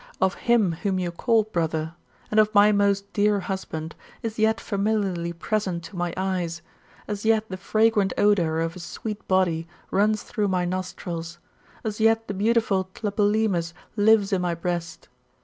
of 0.19 0.33
him 0.33 0.71
whom 0.71 0.97
you 0.97 1.11
called 1.11 1.51
brother], 1.51 1.93
and 2.31 2.39
of 2.39 2.51
my 2.55 2.71
most 2.71 3.13
dear 3.13 3.41
husband, 3.41 3.93
is 4.23 4.39
yet 4.39 4.59
familiarly 4.59 5.31
present 5.31 5.83
to 5.83 5.93
ihy 5.95 6.11
eyes; 6.17 6.63
as 7.07 7.23
yet 7.23 7.47
the 7.49 7.55
fragrant 7.55 8.11
odour 8.17 8.61
of 8.61 8.73
his 8.73 8.83
sweet 8.83 9.21
body 9.27 9.67
runs 9.91 10.23
through 10.23 10.47
my 10.47 10.65
nostrils; 10.65 11.37
as 11.83 11.99
yet 11.99 12.27
the 12.27 12.33
beautiful 12.33 12.89
Tlepolemus 12.95 13.73
lives 13.95 14.33
in 14.33 14.41
my 14.41 14.55
breast. 14.55 15.07